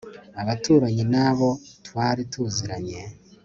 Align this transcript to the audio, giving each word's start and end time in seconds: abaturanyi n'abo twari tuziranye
abaturanyi 0.41 1.03
n'abo 1.13 1.49
twari 1.85 2.21
tuziranye 2.31 2.99